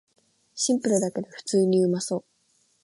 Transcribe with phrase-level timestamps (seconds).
[0.55, 2.23] シンプルだけど普通にうまそう